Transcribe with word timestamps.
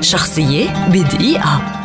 شخصية 0.00 0.88
بدقيقة. 0.88 1.79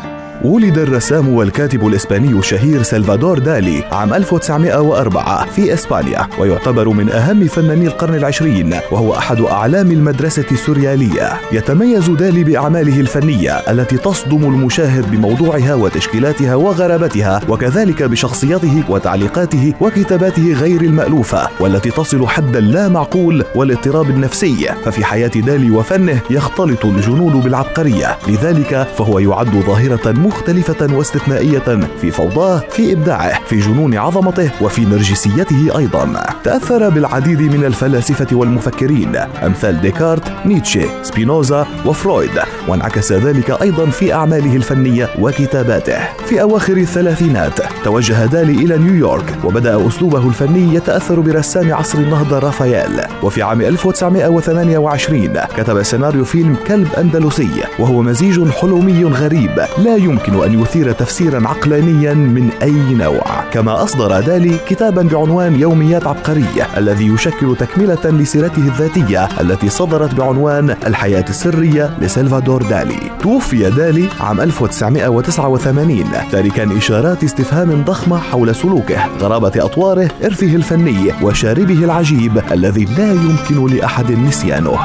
ولد 0.46 0.78
الرسام 0.78 1.30
والكاتب 1.30 1.88
الإسباني 1.88 2.40
الشهير 2.40 2.84
سلفادور 2.84 3.40
دالي 3.40 3.84
عام 3.92 4.14
1904 4.14 5.46
في 5.46 5.74
إسبانيا 5.74 6.28
ويعتبر 6.40 6.90
من 6.90 7.10
أهم 7.10 7.48
فناني 7.48 7.88
القرن 7.88 8.16
العشرين 8.16 8.76
وهو 8.92 9.14
أحد 9.18 9.42
أعلام 9.42 9.92
المدرسة 9.92 10.46
السوريالية. 10.52 11.34
يتميز 11.52 12.10
دالي 12.10 12.44
بأعماله 12.44 13.00
الفنية 13.00 13.52
التي 13.52 13.98
تصدم 13.98 14.44
المشاهد 14.44 15.12
بموضوعها 15.12 15.76
وتشكيلاتها 15.76 16.56
وغرابتها 16.56 17.42
وكذلك 17.50 18.04
بشخصيته 18.04 18.84
وتعليقاته 18.90 19.74
وكتاباته 19.82 20.54
غير 20.54 20.82
المألوفة 20.82 21.50
والتي 21.60 21.90
تصل 21.90 22.28
حد 22.28 22.56
اللا 22.56 22.90
معقول 22.90 23.46
والاضطراب 23.56 24.10
النفسي. 24.10 24.70
ففي 24.86 25.06
حياة 25.06 25.28
دالي 25.28 25.72
وفنه 25.72 26.20
يختلط 26.30 26.86
الجنون 26.86 27.42
بالعبقرية 27.42 28.18
لذلك 28.28 28.88
فهو 28.98 29.20
يعد 29.20 29.64
ظاهرة 29.66 30.35
مختلفة 30.36 30.96
واستثنائية 30.96 31.80
في 32.02 32.12
فوضاه 32.12 32.60
في 32.70 32.94
إبداعه 32.94 33.40
في 33.46 33.60
جنون 33.60 33.98
عظمته 33.98 34.52
وفي 34.62 34.86
نرجسيته 34.86 35.78
أيضا. 35.78 36.24
تأثر 36.44 36.90
بالعديد 36.90 37.42
من 37.42 37.66
الفلاسفة 37.66 38.36
والمفكرين 38.36 39.16
أمثال 39.16 39.82
ديكارت 39.82 40.32
نيتشه 40.46 41.04
سبينوزا 41.04 41.68
وفرويد. 41.86 42.32
وانعكس 42.68 43.12
ذلك 43.12 43.62
أيضا 43.62 43.86
في 43.86 44.14
أعماله 44.14 44.56
الفنية 44.56 45.10
وكتاباته. 45.20 45.98
في 46.26 46.42
أواخر 46.42 46.78
الثلاثينات 46.78 47.60
توجه 47.84 48.26
دالي 48.26 48.54
إلى 48.54 48.78
نيويورك 48.78 49.36
وبدأ 49.44 49.88
أسلوبه 49.88 50.28
الفني 50.28 50.76
يتأثر 50.76 51.20
برسام 51.20 51.74
عصر 51.74 51.98
النهضة 52.00 52.40
رافائيل. 52.40 53.02
وفي 53.24 53.42
عام 53.42 53.62
1928 53.62 55.30
كتب 55.58 55.84
سيناريو 55.84 56.26
فيلم 56.26 56.56
كلب 56.68 56.88
أندلسي 56.98 57.64
وهو 57.80 58.02
مزيج 58.02 58.50
حلمي 58.50 59.04
غريب 59.04 59.66
لا 59.78 59.96
يمكن 59.96 60.25
يمكن 60.28 60.44
أن 60.44 60.62
يثير 60.62 60.92
تفسيرا 60.92 61.48
عقلانيا 61.48 62.14
من 62.14 62.50
أي 62.62 62.94
نوع. 62.94 63.44
كما 63.52 63.84
أصدر 63.84 64.22
دالي 64.22 64.58
كتابا 64.68 65.02
بعنوان 65.02 65.60
يوميات 65.60 66.08
عبقرية 66.08 66.68
الذي 66.78 67.08
يشكل 67.08 67.56
تكملة 67.60 68.06
لسيرته 68.06 68.58
الذاتية 68.58 69.26
التي 69.42 69.70
صدرت 69.70 70.16
بعنوان 70.16 70.76
الحياة 70.88 71.26
السرية 71.30 71.98
لسلفادور 72.02 72.64
دالي. 72.64 73.00
توفي 73.22 73.70
دالي 73.70 74.10
عام 74.20 74.42
1989 74.42 76.06
تاركا 76.32 76.78
إشارات 76.78 77.24
استفهام 77.24 77.84
ضخمة 77.84 78.18
حول 78.18 78.56
سلوكه 78.56 79.06
غرابة 79.20 79.52
أطواره 79.56 80.10
إرثه 80.24 80.56
الفني 80.56 81.14
وشاربه 81.22 81.84
العجيب 81.86 82.42
الذي 82.52 82.86
لا 82.86 83.14
يمكن 83.14 83.76
لأحد 83.76 84.12
نسيانه. 84.12 84.80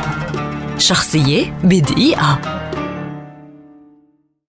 شخصية 0.79 1.53
بدقيقة. 1.65 2.61